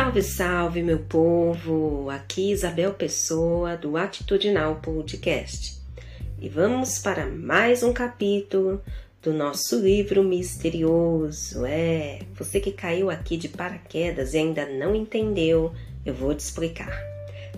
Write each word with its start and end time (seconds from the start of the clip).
Salve, 0.00 0.22
salve, 0.22 0.82
meu 0.82 0.98
povo! 1.00 2.08
Aqui 2.08 2.52
Isabel 2.52 2.94
Pessoa 2.94 3.76
do 3.76 3.98
Atitudinal 3.98 4.76
Podcast. 4.76 5.78
E 6.40 6.48
vamos 6.48 6.98
para 6.98 7.26
mais 7.26 7.82
um 7.82 7.92
capítulo 7.92 8.80
do 9.22 9.30
nosso 9.34 9.78
livro 9.78 10.24
misterioso. 10.24 11.66
É, 11.66 12.20
você 12.34 12.60
que 12.60 12.72
caiu 12.72 13.10
aqui 13.10 13.36
de 13.36 13.50
paraquedas 13.50 14.32
e 14.32 14.38
ainda 14.38 14.64
não 14.64 14.94
entendeu, 14.94 15.70
eu 16.06 16.14
vou 16.14 16.34
te 16.34 16.40
explicar. 16.40 16.98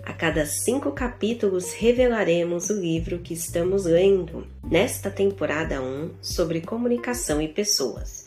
A 0.05 0.11
cada 0.11 0.45
cinco 0.45 0.91
capítulos 0.91 1.71
revelaremos 1.71 2.69
o 2.69 2.77
livro 2.77 3.19
que 3.19 3.33
estamos 3.33 3.85
lendo 3.85 4.45
nesta 4.61 5.09
temporada 5.09 5.81
1 5.81 6.15
sobre 6.21 6.59
comunicação 6.59 7.41
e 7.41 7.47
pessoas. 7.47 8.25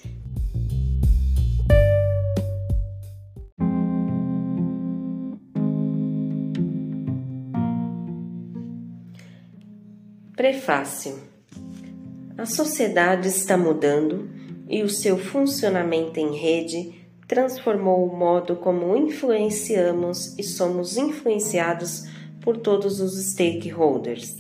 Prefácio 10.47 11.19
A 12.39 12.47
sociedade 12.47 13.27
está 13.27 13.57
mudando 13.57 14.31
e 14.69 14.85
o 14.85 14.89
seu 14.89 15.19
funcionamento 15.19 16.21
em 16.21 16.37
rede 16.37 17.05
transformou 17.27 18.07
o 18.07 18.17
modo 18.17 18.55
como 18.55 18.97
influenciamos 18.97 20.39
e 20.39 20.45
somos 20.45 20.97
influenciados 20.97 22.05
por 22.41 22.59
todos 22.59 23.01
os 23.01 23.21
stakeholders. 23.33 24.37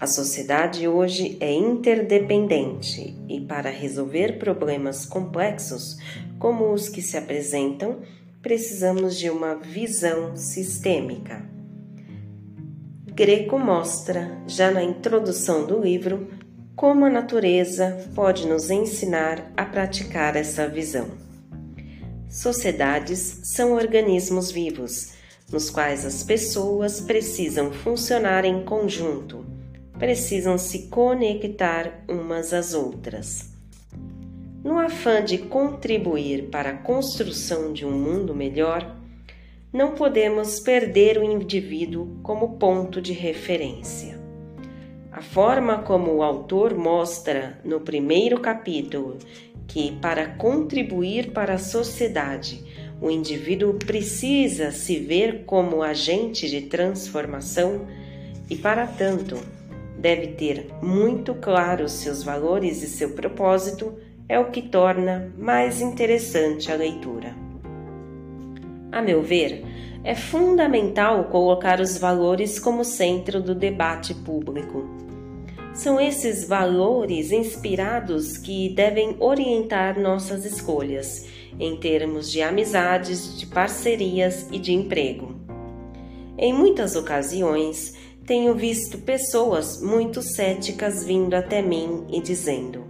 A 0.00 0.06
sociedade 0.06 0.86
hoje 0.86 1.36
é 1.40 1.52
interdependente 1.52 3.16
e, 3.28 3.40
para 3.40 3.68
resolver 3.68 4.38
problemas 4.38 5.04
complexos 5.04 5.98
como 6.38 6.72
os 6.72 6.88
que 6.88 7.02
se 7.02 7.16
apresentam, 7.16 8.00
precisamos 8.40 9.18
de 9.18 9.28
uma 9.28 9.56
visão 9.56 10.36
sistêmica. 10.36 11.55
Greco 13.16 13.58
mostra, 13.58 14.30
já 14.46 14.70
na 14.70 14.82
introdução 14.82 15.66
do 15.66 15.80
livro, 15.80 16.28
como 16.76 17.06
a 17.06 17.08
natureza 17.08 18.10
pode 18.14 18.46
nos 18.46 18.68
ensinar 18.68 19.54
a 19.56 19.64
praticar 19.64 20.36
essa 20.36 20.68
visão. 20.68 21.08
Sociedades 22.28 23.40
são 23.44 23.72
organismos 23.72 24.50
vivos, 24.50 25.14
nos 25.50 25.70
quais 25.70 26.04
as 26.04 26.22
pessoas 26.22 27.00
precisam 27.00 27.72
funcionar 27.72 28.44
em 28.44 28.62
conjunto, 28.66 29.46
precisam 29.98 30.58
se 30.58 30.88
conectar 30.88 32.04
umas 32.06 32.52
às 32.52 32.74
outras. 32.74 33.48
No 34.62 34.78
afã 34.78 35.24
de 35.24 35.38
contribuir 35.38 36.50
para 36.50 36.68
a 36.68 36.76
construção 36.76 37.72
de 37.72 37.86
um 37.86 37.92
mundo 37.92 38.34
melhor, 38.34 38.94
não 39.76 39.90
podemos 39.90 40.58
perder 40.58 41.18
o 41.18 41.22
indivíduo 41.22 42.16
como 42.22 42.56
ponto 42.56 42.98
de 42.98 43.12
referência. 43.12 44.18
A 45.12 45.20
forma 45.20 45.82
como 45.82 46.14
o 46.14 46.22
autor 46.22 46.74
mostra 46.74 47.60
no 47.62 47.80
primeiro 47.80 48.40
capítulo 48.40 49.18
que, 49.68 49.92
para 50.00 50.28
contribuir 50.28 51.32
para 51.32 51.54
a 51.54 51.58
sociedade, 51.58 52.64
o 53.02 53.10
indivíduo 53.10 53.74
precisa 53.74 54.70
se 54.70 54.98
ver 54.98 55.44
como 55.44 55.82
agente 55.82 56.48
de 56.48 56.62
transformação 56.62 57.86
e, 58.48 58.56
para 58.56 58.86
tanto, 58.86 59.36
deve 59.98 60.28
ter 60.28 60.68
muito 60.80 61.34
claro 61.34 61.86
seus 61.86 62.22
valores 62.22 62.82
e 62.82 62.86
seu 62.86 63.10
propósito, 63.10 63.92
é 64.26 64.38
o 64.38 64.50
que 64.50 64.62
torna 64.62 65.30
mais 65.36 65.82
interessante 65.82 66.72
a 66.72 66.76
leitura. 66.76 67.45
A 68.96 69.02
meu 69.02 69.20
ver, 69.20 69.62
é 70.02 70.14
fundamental 70.14 71.24
colocar 71.24 71.82
os 71.82 71.98
valores 71.98 72.58
como 72.58 72.82
centro 72.82 73.42
do 73.42 73.54
debate 73.54 74.14
público. 74.14 74.88
São 75.74 76.00
esses 76.00 76.48
valores 76.48 77.30
inspirados 77.30 78.38
que 78.38 78.70
devem 78.70 79.14
orientar 79.20 80.00
nossas 80.00 80.46
escolhas 80.46 81.26
em 81.60 81.76
termos 81.76 82.32
de 82.32 82.40
amizades, 82.40 83.38
de 83.38 83.44
parcerias 83.44 84.46
e 84.50 84.58
de 84.58 84.72
emprego. 84.72 85.36
Em 86.38 86.54
muitas 86.54 86.96
ocasiões, 86.96 87.92
tenho 88.24 88.54
visto 88.54 88.96
pessoas 88.96 89.78
muito 89.82 90.22
céticas 90.22 91.04
vindo 91.04 91.34
até 91.34 91.60
mim 91.60 92.06
e 92.08 92.18
dizendo: 92.18 92.86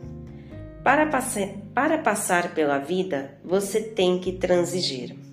para, 0.84 1.06
passe 1.06 1.54
para 1.74 1.98
passar 1.98 2.54
pela 2.54 2.78
vida, 2.78 3.40
você 3.44 3.80
tem 3.80 4.20
que 4.20 4.30
transigir. 4.30 5.26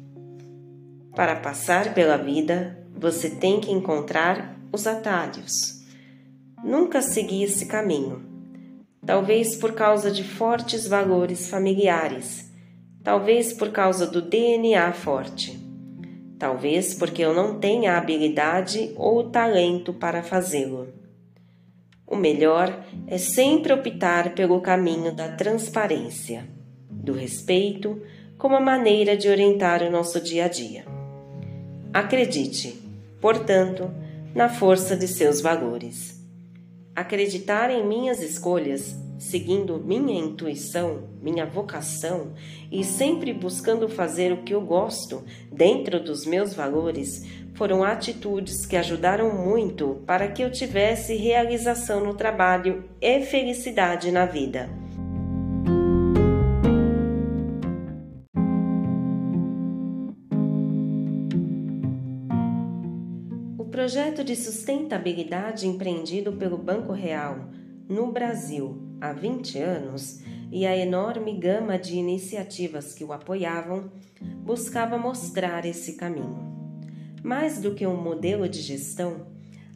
Para 1.15 1.35
passar 1.35 1.93
pela 1.93 2.17
vida, 2.17 2.83
você 2.91 3.29
tem 3.29 3.59
que 3.59 3.71
encontrar 3.71 4.59
os 4.71 4.87
atalhos. 4.87 5.83
Nunca 6.63 7.03
segui 7.03 7.43
esse 7.43 7.67
caminho. 7.67 8.25
Talvez 9.05 9.55
por 9.55 9.73
causa 9.73 10.09
de 10.09 10.23
fortes 10.23 10.87
valores 10.87 11.49
familiares, 11.49 12.51
talvez 13.03 13.53
por 13.53 13.71
causa 13.71 14.07
do 14.07 14.23
DNA 14.23 14.91
forte, 14.93 15.59
talvez 16.39 16.95
porque 16.95 17.21
eu 17.21 17.33
não 17.33 17.59
tenha 17.59 17.93
a 17.93 17.97
habilidade 17.99 18.91
ou 18.95 19.19
o 19.19 19.29
talento 19.29 19.93
para 19.93 20.23
fazê-lo. 20.23 20.87
O 22.07 22.15
melhor 22.15 22.83
é 23.05 23.19
sempre 23.19 23.71
optar 23.71 24.33
pelo 24.33 24.61
caminho 24.61 25.13
da 25.13 25.27
transparência, 25.29 26.47
do 26.89 27.13
respeito, 27.13 28.01
como 28.35 28.55
a 28.55 28.61
maneira 28.61 29.15
de 29.15 29.29
orientar 29.29 29.83
o 29.83 29.91
nosso 29.91 30.19
dia 30.19 30.45
a 30.45 30.47
dia. 30.47 31.02
Acredite, 31.93 32.81
portanto, 33.21 33.91
na 34.33 34.49
força 34.49 34.97
de 34.97 35.07
seus 35.07 35.39
valores. 35.39 36.19
Acreditar 36.95 37.69
em 37.69 37.85
minhas 37.85 38.19
escolhas, 38.19 38.95
seguindo 39.19 39.77
minha 39.77 40.19
intuição, 40.19 41.03
minha 41.21 41.45
vocação 41.45 42.33
e 42.71 42.83
sempre 42.83 43.31
buscando 43.31 43.87
fazer 43.87 44.31
o 44.31 44.41
que 44.41 44.55
eu 44.55 44.61
gosto 44.61 45.23
dentro 45.51 46.03
dos 46.03 46.25
meus 46.25 46.55
valores 46.55 47.23
foram 47.53 47.83
atitudes 47.83 48.65
que 48.65 48.75
ajudaram 48.75 49.31
muito 49.31 50.01
para 50.07 50.27
que 50.27 50.41
eu 50.41 50.51
tivesse 50.51 51.15
realização 51.15 52.03
no 52.03 52.15
trabalho 52.15 52.85
e 52.99 53.21
felicidade 53.21 54.11
na 54.11 54.25
vida. 54.25 54.67
Projeto 63.83 64.23
de 64.23 64.33
sustentabilidade 64.33 65.67
empreendido 65.67 66.31
pelo 66.31 66.57
Banco 66.57 66.93
Real 66.93 67.49
no 67.89 68.13
Brasil 68.13 68.81
há 69.01 69.11
20 69.11 69.59
anos 69.59 70.21
e 70.49 70.65
a 70.65 70.73
enorme 70.73 71.37
gama 71.37 71.77
de 71.77 71.97
iniciativas 71.97 72.93
que 72.93 73.03
o 73.03 73.11
apoiavam 73.11 73.91
buscava 74.21 74.97
mostrar 74.97 75.65
esse 75.65 75.97
caminho. 75.97 76.39
Mais 77.21 77.59
do 77.59 77.75
que 77.75 77.85
um 77.85 78.01
modelo 78.01 78.47
de 78.47 78.61
gestão, 78.61 79.27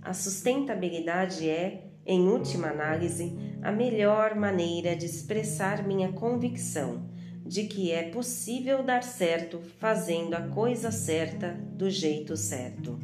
a 0.02 0.14
sustentabilidade 0.14 1.50
é, 1.50 1.90
em 2.06 2.30
última 2.30 2.70
análise, 2.70 3.38
a 3.62 3.74
melhor 3.74 4.36
maneira 4.36 4.96
de 4.96 5.06
expressar 5.06 5.86
minha 5.86 6.14
convicção 6.14 7.10
de 7.46 7.66
que 7.66 7.92
é 7.92 8.04
possível 8.04 8.82
dar 8.82 9.04
certo 9.04 9.60
fazendo 9.80 10.34
a 10.34 10.48
coisa 10.48 10.92
certa 10.92 11.60
do 11.74 11.90
jeito 11.90 12.38
certo. 12.38 12.98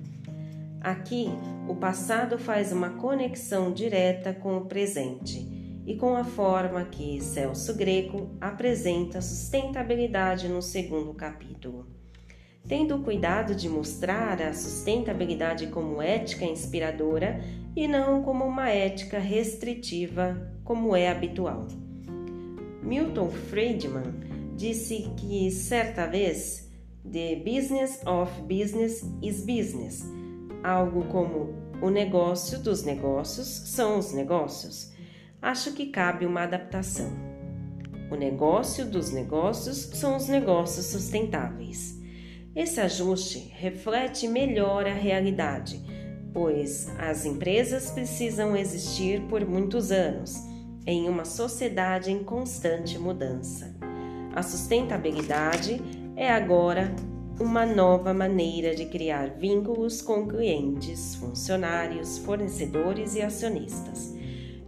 Aqui, 0.84 1.30
o 1.66 1.76
passado 1.76 2.38
faz 2.38 2.74
uma 2.74 2.90
conexão 2.90 3.72
direta 3.72 4.34
com 4.34 4.58
o 4.58 4.66
presente 4.66 5.48
e 5.88 5.96
com 5.96 6.14
a 6.14 6.26
forma 6.26 6.84
que 6.84 7.22
Celso 7.22 7.74
Greco 7.74 8.30
apresenta 8.42 9.22
sustentabilidade 9.22 10.50
no 10.50 10.62
segundo 10.62 11.14
capítulo. 11.14 11.88
Tendo 12.68 13.00
cuidado 13.00 13.56
de 13.56 13.70
mostrar 13.70 14.42
a 14.42 14.54
sustentabilidade 14.54 15.68
como 15.68 16.02
ética 16.02 16.44
inspiradora 16.44 17.40
e 17.74 17.88
não 17.88 18.22
como 18.22 18.44
uma 18.44 18.70
ética 18.70 19.20
restritiva, 19.20 20.52
como 20.66 20.94
é 20.94 21.08
habitual. 21.08 21.66
Milton 22.82 23.30
Friedman 23.30 24.14
disse 24.58 25.10
que 25.16 25.50
certa 25.50 26.08
vez: 26.08 26.70
The 27.10 27.38
business 27.38 28.02
of 28.06 28.30
business 28.42 29.02
is 29.22 29.46
business 29.46 30.04
algo 30.64 31.04
como 31.06 31.54
o 31.82 31.90
negócio 31.90 32.60
dos 32.60 32.84
negócios 32.84 33.48
são 33.48 34.00
os 34.00 34.14
negócios, 34.14 34.94
acho 35.42 35.74
que 35.74 35.88
cabe 35.88 36.26
uma 36.26 36.44
adaptação. 36.44 37.12
O 38.10 38.16
negócio 38.16 38.86
dos 38.86 39.12
negócios 39.12 39.78
são 39.78 40.16
os 40.16 40.28
negócios 40.28 40.86
sustentáveis. 40.86 42.00
Esse 42.56 42.80
ajuste 42.80 43.52
reflete 43.58 44.28
melhor 44.28 44.88
a 44.88 44.94
realidade, 44.94 45.82
pois 46.32 46.88
as 47.00 47.26
empresas 47.26 47.92
precisam 47.92 48.56
existir 48.56 49.22
por 49.24 49.46
muitos 49.46 49.92
anos 49.92 50.36
em 50.86 51.10
uma 51.10 51.26
sociedade 51.26 52.12
em 52.12 52.24
constante 52.24 52.98
mudança. 52.98 53.76
A 54.36 54.42
sustentabilidade 54.42 55.82
é 56.16 56.32
agora 56.32 56.94
uma 57.40 57.66
nova 57.66 58.14
maneira 58.14 58.76
de 58.76 58.86
criar 58.86 59.32
vínculos 59.32 60.02
com 60.02 60.28
clientes, 60.28 61.16
funcionários, 61.16 62.18
fornecedores 62.20 63.16
e 63.16 63.22
acionistas, 63.22 64.14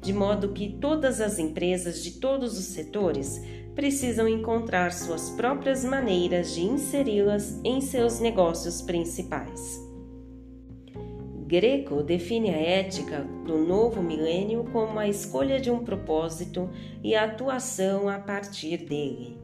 de 0.02 0.14
modo 0.14 0.50
que 0.50 0.78
todas 0.80 1.22
as 1.22 1.40
empresas 1.40 2.04
de 2.04 2.20
todos 2.20 2.58
os 2.58 2.66
setores 2.66 3.42
precisam 3.76 4.28
encontrar 4.28 4.94
suas 4.94 5.30
próprias 5.32 5.84
maneiras 5.84 6.54
de 6.54 6.62
inseri-las 6.62 7.60
em 7.64 7.82
seus 7.82 8.20
negócios 8.20 8.82
principais. 8.82 9.84
Greco 11.48 12.02
define 12.02 12.50
a 12.50 12.58
ética 12.58 13.22
do 13.46 13.60
novo 13.60 14.02
milênio 14.02 14.66
como 14.72 14.98
a 14.98 15.08
escolha 15.08 15.60
de 15.60 15.70
um 15.70 15.84
propósito 15.84 16.70
e 17.04 17.14
a 17.14 17.26
atuação 17.26 18.10
a 18.10 18.18
partir 18.18 18.78
dele. 18.78 19.38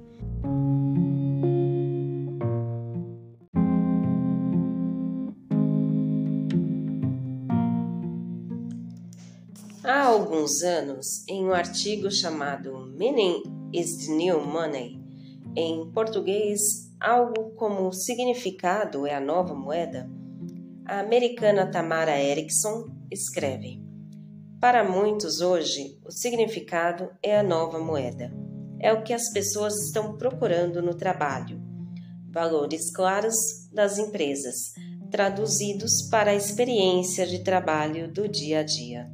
Alguns 10.31 10.63
anos, 10.63 11.27
em 11.27 11.43
um 11.43 11.51
artigo 11.51 12.09
chamado 12.09 12.89
Meaning 12.97 13.43
is 13.73 13.97
the 13.97 14.13
New 14.13 14.39
Money, 14.39 14.97
em 15.57 15.91
português, 15.91 16.89
algo 17.01 17.51
como 17.57 17.91
significado 17.91 19.05
é 19.05 19.13
a 19.13 19.19
nova 19.19 19.53
moeda, 19.53 20.09
a 20.85 21.01
americana 21.01 21.69
Tamara 21.69 22.17
Erickson 22.17 22.85
escreve: 23.11 23.83
Para 24.61 24.89
muitos 24.89 25.41
hoje, 25.41 25.99
o 26.05 26.11
significado 26.11 27.09
é 27.21 27.37
a 27.37 27.43
nova 27.43 27.77
moeda. 27.77 28.31
É 28.79 28.93
o 28.93 29.03
que 29.03 29.13
as 29.13 29.33
pessoas 29.33 29.75
estão 29.85 30.17
procurando 30.17 30.81
no 30.81 30.95
trabalho. 30.95 31.61
Valores 32.31 32.89
claros 32.89 33.35
das 33.73 33.97
empresas, 33.97 34.71
traduzidos 35.11 36.03
para 36.09 36.31
a 36.31 36.35
experiência 36.35 37.27
de 37.27 37.43
trabalho 37.43 38.09
do 38.09 38.29
dia 38.29 38.61
a 38.61 38.63
dia. 38.63 39.11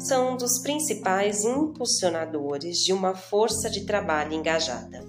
São 0.00 0.32
um 0.32 0.36
dos 0.38 0.58
principais 0.60 1.44
impulsionadores 1.44 2.78
de 2.78 2.90
uma 2.90 3.14
força 3.14 3.68
de 3.68 3.84
trabalho 3.84 4.32
engajada. 4.32 5.04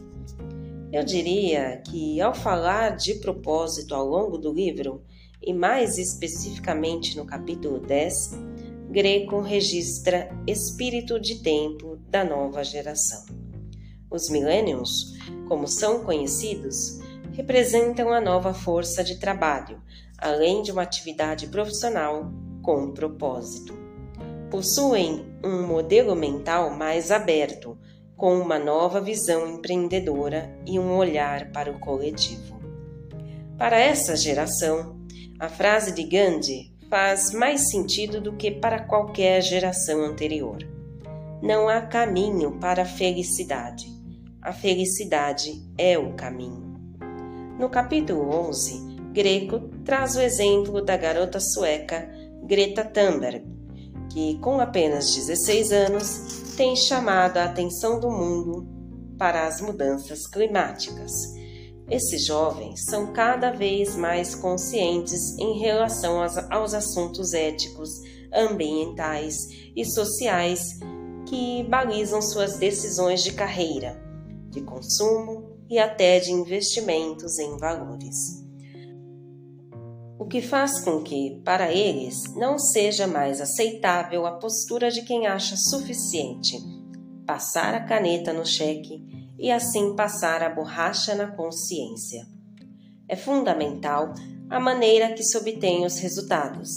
Eu 0.91 1.01
diria 1.05 1.81
que, 1.89 2.19
ao 2.19 2.35
falar 2.35 2.97
de 2.97 3.15
propósito 3.15 3.95
ao 3.95 4.05
longo 4.05 4.37
do 4.37 4.51
livro, 4.51 5.01
e 5.41 5.53
mais 5.53 5.97
especificamente 5.97 7.15
no 7.15 7.25
capítulo 7.25 7.79
10, 7.79 8.31
Greco 8.89 9.39
registra 9.39 10.29
espírito 10.45 11.17
de 11.21 11.41
tempo 11.41 11.97
da 12.09 12.25
nova 12.25 12.61
geração. 12.61 13.25
Os 14.11 14.29
millennials, 14.29 15.13
como 15.47 15.69
são 15.69 16.03
conhecidos, 16.03 16.99
representam 17.31 18.09
a 18.09 18.19
nova 18.19 18.53
força 18.53 19.05
de 19.05 19.17
trabalho, 19.17 19.81
além 20.17 20.61
de 20.61 20.69
uma 20.69 20.81
atividade 20.81 21.47
profissional 21.47 22.29
com 22.61 22.91
propósito. 22.91 23.90
Possuem 24.51 25.25
um 25.41 25.65
modelo 25.65 26.13
mental 26.13 26.71
mais 26.71 27.09
aberto, 27.09 27.77
com 28.17 28.37
uma 28.37 28.59
nova 28.59 28.99
visão 28.99 29.47
empreendedora 29.47 30.53
e 30.67 30.77
um 30.77 30.93
olhar 30.97 31.53
para 31.53 31.71
o 31.71 31.79
coletivo. 31.79 32.59
Para 33.57 33.79
essa 33.79 34.13
geração, 34.17 34.99
a 35.39 35.47
frase 35.47 35.93
de 35.93 36.03
Gandhi 36.03 36.75
faz 36.89 37.31
mais 37.31 37.69
sentido 37.69 38.19
do 38.19 38.33
que 38.33 38.51
para 38.51 38.83
qualquer 38.83 39.41
geração 39.41 40.01
anterior. 40.03 40.57
Não 41.41 41.69
há 41.69 41.81
caminho 41.81 42.59
para 42.59 42.81
a 42.81 42.85
felicidade. 42.85 43.87
A 44.41 44.51
felicidade 44.51 45.65
é 45.77 45.97
o 45.97 46.11
caminho. 46.13 46.75
No 47.57 47.69
capítulo 47.69 48.29
11, 48.49 48.97
Greco 49.13 49.59
traz 49.85 50.17
o 50.17 50.19
exemplo 50.19 50.81
da 50.81 50.97
garota 50.97 51.39
sueca 51.39 52.09
Greta 52.43 52.83
Thunberg, 52.83 53.45
que, 54.13 54.37
com 54.39 54.59
apenas 54.59 55.15
16 55.15 55.71
anos, 55.71 56.53
tem 56.57 56.75
chamado 56.75 57.37
a 57.37 57.45
atenção 57.45 57.99
do 57.99 58.09
mundo 58.09 58.67
para 59.17 59.47
as 59.47 59.61
mudanças 59.61 60.27
climáticas 60.27 61.11
esses 61.91 62.25
jovens 62.25 62.85
são 62.85 63.11
cada 63.11 63.51
vez 63.51 63.97
mais 63.97 64.33
conscientes 64.33 65.37
em 65.37 65.59
relação 65.59 66.21
aos, 66.49 66.73
assuntos 66.73 67.33
éticos, 67.33 67.89
ambientais 68.33 69.35
e 69.75 69.83
sociais 69.83 70.79
que 71.27 71.63
balizam 71.69 72.21
suas 72.21 72.57
decisões 72.57 73.21
de 73.21 73.33
carreira, 73.33 74.01
de 74.49 74.61
consumo 74.61 75.57
e 75.69 75.77
até 75.77 76.21
de 76.21 76.31
investimentos 76.31 77.37
em 77.37 77.57
valores. 77.57 78.40
O 80.21 80.25
que 80.27 80.39
faz 80.39 80.83
com 80.83 81.01
que, 81.01 81.41
para 81.43 81.73
eles, 81.73 82.15
não 82.35 82.59
seja 82.59 83.07
mais 83.07 83.41
aceitável 83.41 84.27
a 84.27 84.33
postura 84.33 84.91
de 84.91 85.01
quem 85.01 85.25
acha 85.25 85.57
suficiente 85.57 86.59
passar 87.25 87.73
a 87.73 87.83
caneta 87.83 88.31
no 88.31 88.45
cheque 88.45 89.03
e 89.39 89.49
assim 89.49 89.95
passar 89.95 90.43
a 90.43 90.49
borracha 90.51 91.15
na 91.15 91.25
consciência. 91.25 92.27
É 93.09 93.15
fundamental 93.15 94.13
a 94.47 94.59
maneira 94.59 95.11
que 95.11 95.23
se 95.23 95.35
obtém 95.35 95.87
os 95.87 95.97
resultados, 95.97 96.69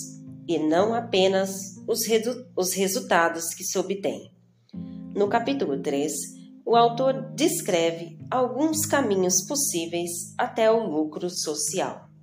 e 0.49 0.59
não 0.59 0.95
apenas 0.95 1.77
os, 1.87 2.01
os 2.57 2.73
resultados 2.73 3.53
que 3.53 3.63
se 3.63 3.79
obtêm. 3.79 4.33
No 5.15 5.29
capítulo 5.29 5.79
3, 5.83 6.13
o 6.65 6.75
autor 6.75 7.35
descreve 7.35 8.19
alguns 8.31 8.87
caminhos 8.87 9.47
possíveis 9.47 10.33
até 10.39 10.71
o 10.71 10.89
lucro 10.89 11.29
social. 11.29 12.14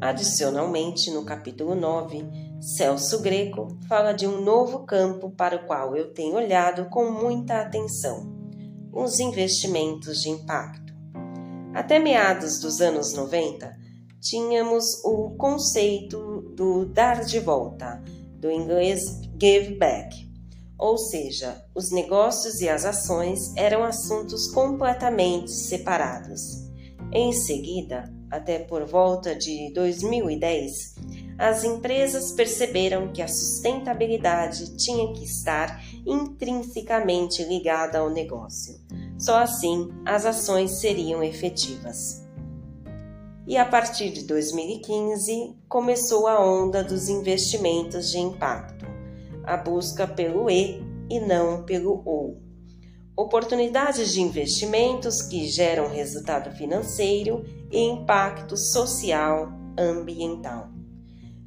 Adicionalmente, 0.00 1.10
no 1.10 1.24
capítulo 1.26 1.74
9, 1.74 2.24
Celso 2.58 3.20
Greco 3.20 3.68
fala 3.86 4.12
de 4.12 4.26
um 4.26 4.40
novo 4.40 4.86
campo 4.86 5.30
para 5.30 5.56
o 5.56 5.66
qual 5.66 5.94
eu 5.94 6.14
tenho 6.14 6.36
olhado 6.36 6.86
com 6.86 7.10
muita 7.10 7.60
atenção 7.60 8.40
os 8.92 9.20
investimentos 9.20 10.22
de 10.22 10.30
impacto. 10.30 10.94
Até 11.74 11.98
meados 11.98 12.60
dos 12.60 12.80
anos 12.80 13.12
90, 13.12 13.76
tínhamos 14.20 15.04
o 15.04 15.30
conceito 15.36 16.42
do 16.56 16.86
dar 16.86 17.24
de 17.24 17.38
volta, 17.38 18.02
do 18.38 18.50
inglês 18.50 19.20
give 19.38 19.76
back, 19.76 20.28
ou 20.78 20.96
seja, 20.96 21.62
os 21.74 21.92
negócios 21.92 22.62
e 22.62 22.68
as 22.70 22.86
ações 22.86 23.54
eram 23.54 23.84
assuntos 23.84 24.48
completamente 24.48 25.50
separados. 25.50 26.69
Em 27.12 27.32
seguida, 27.32 28.04
até 28.30 28.60
por 28.60 28.86
volta 28.86 29.34
de 29.34 29.72
2010, 29.74 30.94
as 31.36 31.64
empresas 31.64 32.30
perceberam 32.30 33.12
que 33.12 33.20
a 33.20 33.26
sustentabilidade 33.26 34.76
tinha 34.76 35.12
que 35.12 35.24
estar 35.24 35.82
intrinsecamente 36.06 37.42
ligada 37.42 37.98
ao 37.98 38.10
negócio. 38.10 38.78
Só 39.18 39.38
assim 39.38 39.88
as 40.06 40.24
ações 40.24 40.80
seriam 40.80 41.20
efetivas. 41.22 42.24
E 43.44 43.56
a 43.56 43.64
partir 43.64 44.10
de 44.10 44.22
2015 44.24 45.56
começou 45.68 46.28
a 46.28 46.40
onda 46.40 46.84
dos 46.84 47.08
investimentos 47.08 48.10
de 48.12 48.18
impacto, 48.18 48.86
a 49.42 49.56
busca 49.56 50.06
pelo 50.06 50.48
E 50.48 50.80
e 51.10 51.18
não 51.18 51.64
pelo 51.64 51.94
O. 52.06 52.49
Oportunidades 53.20 54.14
de 54.14 54.22
investimentos 54.22 55.20
que 55.20 55.46
geram 55.46 55.88
resultado 55.88 56.50
financeiro 56.56 57.44
e 57.70 57.78
impacto 57.78 58.56
social 58.56 59.52
ambiental. 59.78 60.70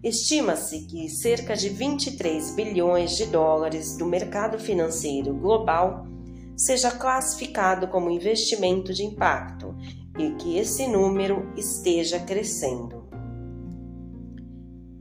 Estima-se 0.03 0.81
que 0.85 1.09
cerca 1.09 1.55
de 1.55 1.69
23 1.69 2.51
bilhões 2.51 3.17
de 3.17 3.25
dólares 3.25 3.97
do 3.97 4.05
mercado 4.05 4.59
financeiro 4.59 5.33
global 5.33 6.05
seja 6.55 6.91
classificado 6.91 7.87
como 7.87 8.11
investimento 8.11 8.93
de 8.93 9.03
impacto 9.03 9.75
e 10.19 10.29
que 10.35 10.59
esse 10.59 10.85
número 10.85 11.51
esteja 11.57 12.19
crescendo. 12.19 13.07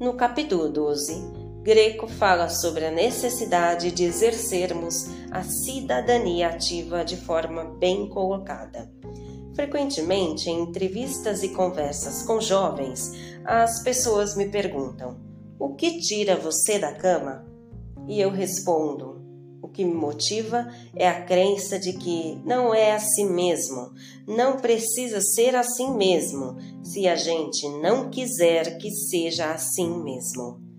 No 0.01 0.15
capítulo 0.15 0.71
12, 0.71 1.42
Greco 1.63 2.09
fala 2.09 2.49
sobre 2.49 2.85
a 2.85 2.91
necessidade 2.91 3.93
de 3.93 4.03
exercermos 4.03 5.07
a 5.31 5.45
cidadania 5.45 6.49
ativa 6.49 7.05
de 7.05 7.17
forma 7.17 7.63
bem 7.63 8.09
colocada. 8.09 8.91
Frequentemente, 9.55 10.51
em 10.51 10.63
entrevistas 10.63 11.45
e 11.45 11.51
conversas 11.51 12.25
com 12.25 12.41
jovens, 12.41 13.13
as 13.45 13.81
pessoas 13.81 14.35
me 14.35 14.49
perguntam: 14.49 15.21
O 15.57 15.77
que 15.77 16.01
tira 16.01 16.35
você 16.35 16.81
da 16.81 16.93
cama? 16.95 17.47
E 18.09 18.21
eu 18.21 18.31
respondo: 18.31 19.23
O 19.63 19.69
que 19.69 19.85
me 19.85 19.95
motiva 19.95 20.67
é 20.97 21.09
a 21.09 21.25
crença 21.25 21.79
de 21.79 21.93
que 21.93 22.43
não 22.45 22.75
é 22.75 22.91
assim 22.91 23.31
mesmo, 23.31 23.93
não 24.27 24.57
precisa 24.57 25.21
ser 25.21 25.55
assim 25.55 25.95
mesmo, 25.95 26.57
se 26.83 27.07
a 27.07 27.15
gente 27.15 27.69
não 27.81 28.11
quiser 28.11 28.79
que 28.79 28.91
seja 28.91 29.53
assim 29.53 30.03
mesmo. 30.03 30.72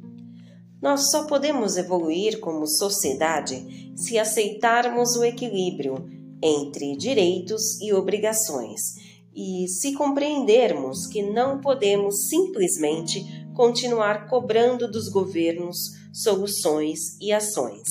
Nós 0.83 1.11
só 1.11 1.25
podemos 1.25 1.77
evoluir 1.77 2.41
como 2.41 2.67
sociedade 2.67 3.93
se 3.95 4.19
aceitarmos 4.19 5.15
o 5.15 5.23
equilíbrio 5.23 5.95
entre 6.43 6.97
direitos 6.97 7.79
e 7.79 7.93
obrigações 7.93 8.81
e 9.33 9.65
se 9.69 9.93
compreendermos 9.93 11.07
que 11.07 11.23
não 11.23 11.61
podemos 11.61 12.27
simplesmente 12.27 13.23
continuar 13.55 14.27
cobrando 14.27 14.91
dos 14.91 15.07
governos 15.07 15.77
soluções 16.11 17.17
e 17.21 17.31
ações, 17.31 17.87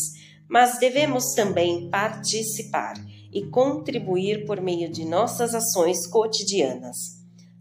mas 0.47 0.79
devemos 0.79 1.33
também 1.33 1.89
participar 1.89 3.03
e 3.33 3.47
contribuir 3.47 4.45
por 4.45 4.61
meio 4.61 4.93
de 4.93 5.07
nossas 5.07 5.55
ações 5.55 6.07
cotidianas. 6.07 6.99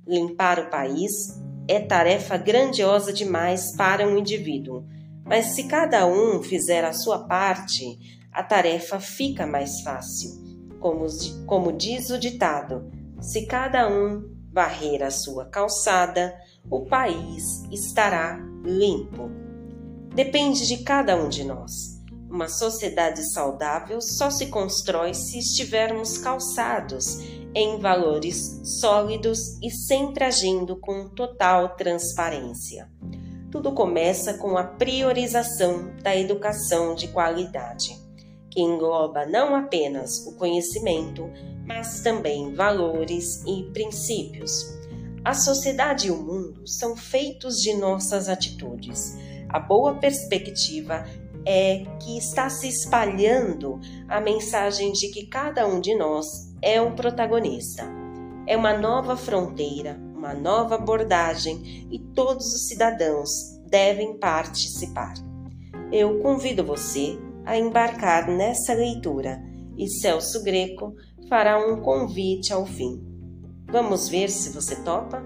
Limpar 0.06 0.60
o 0.60 0.70
país 0.70 1.14
é 1.70 1.80
tarefa 1.80 2.36
grandiosa 2.36 3.14
demais 3.14 3.74
para 3.78 4.06
um 4.06 4.18
indivíduo, 4.18 4.84
mas 5.32 5.56
se 5.56 5.64
cada 5.64 6.06
um 6.06 6.44
fizer 6.44 6.84
a 6.84 6.92
sua 6.92 7.20
parte, 7.20 7.98
a 8.34 8.44
tarefa 8.44 9.00
fica 9.00 9.48
mais 9.48 9.80
fácil. 9.80 10.30
Como, 10.78 11.06
como 11.46 11.72
diz 11.72 12.10
o 12.10 12.20
ditado, 12.20 12.92
se 13.22 13.46
cada 13.46 13.88
um 13.88 14.30
varrer 14.52 15.02
a 15.02 15.10
sua 15.10 15.46
calçada, 15.46 16.38
o 16.70 16.82
país 16.82 17.64
estará 17.72 18.42
limpo. 18.66 19.32
Depende 20.14 20.68
de 20.68 20.84
cada 20.84 21.16
um 21.16 21.30
de 21.30 21.46
nós. 21.46 21.72
Uma 22.30 22.50
sociedade 22.50 23.24
saudável 23.32 24.02
só 24.02 24.30
se 24.30 24.48
constrói 24.48 25.14
se 25.14 25.40
estivermos 25.40 26.18
calçados 26.18 27.20
em 27.56 27.80
valores 27.80 28.60
sólidos 28.66 29.58
e 29.64 29.72
sempre 29.72 30.26
agindo 30.26 30.76
com 30.76 31.08
total 31.08 31.78
transparência. 31.78 32.90
Tudo 33.52 33.74
começa 33.74 34.36
com 34.36 34.58
a 34.58 34.64
priorização 34.64 35.92
da 36.02 36.16
educação 36.16 36.96
de 36.96 37.10
qualidade, 37.10 38.00
que 38.50 38.62
engloba 38.62 39.26
não 39.26 39.54
apenas 39.54 40.26
o 40.26 40.38
conhecimento, 40.38 41.30
mas 41.68 42.00
também 42.00 42.54
valores 42.56 43.44
e 43.46 43.70
princípios. 43.74 44.66
A 45.26 45.34
sociedade 45.34 46.08
e 46.08 46.12
o 46.12 46.16
mundo 46.16 46.66
são 46.66 46.96
feitos 46.96 47.58
de 47.62 47.74
nossas 47.76 48.30
atitudes. 48.30 49.18
A 49.50 49.60
boa 49.60 49.96
perspectiva 49.96 51.06
é 51.46 51.84
que 52.00 52.18
está 52.18 52.50
se 52.50 52.70
espalhando 52.70 53.82
a 54.08 54.22
mensagem 54.22 54.94
de 54.94 55.10
que 55.10 55.28
cada 55.28 55.68
um 55.68 55.82
de 55.82 55.94
nós 55.94 56.54
é 56.62 56.82
um 56.82 56.96
protagonista. 56.96 57.84
É 58.48 58.56
uma 58.56 58.78
nova 58.78 59.18
fronteira, 59.18 60.00
uma 60.22 60.36
nova 60.36 60.76
abordagem 60.76 61.88
e 61.92 61.98
todos 61.98 62.54
os 62.54 62.68
cidadãos 62.68 63.60
devem 63.68 64.20
participar. 64.20 65.16
Eu 65.92 66.20
convido 66.20 66.64
você 66.64 67.18
a 67.44 67.58
embarcar 67.58 68.28
nessa 68.28 68.72
leitura 68.76 69.42
e 69.76 69.88
Celso 69.88 70.44
Greco 70.44 70.94
fará 71.28 71.58
um 71.58 71.82
convite 71.82 72.54
ao 72.54 72.68
fim. 72.68 73.02
Vamos 73.72 74.10
ver 74.10 74.30
se 74.30 74.52
você 74.52 74.76
topa? 74.84 75.24